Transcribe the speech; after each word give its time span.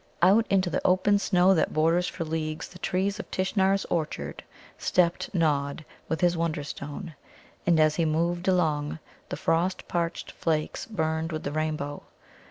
Out 0.23 0.47
into 0.49 0.71
the 0.71 0.81
open 0.83 1.19
snow 1.19 1.53
that 1.53 1.73
borders 1.73 2.07
for 2.07 2.25
leagues 2.25 2.67
the 2.67 2.79
trees 2.79 3.19
of 3.19 3.29
Tishnar's 3.29 3.85
orchard 3.85 4.43
stepped 4.79 5.31
Nod, 5.31 5.85
with 6.09 6.21
his 6.21 6.35
Wonderstone. 6.35 7.13
And, 7.67 7.79
as 7.79 7.97
he 7.97 8.05
moved 8.05 8.47
along, 8.47 8.97
the 9.29 9.37
frost 9.37 9.87
parched 9.87 10.31
flakes 10.31 10.87
burned 10.87 11.31
with 11.31 11.43
the 11.43 11.51
rainbow. 11.51 12.01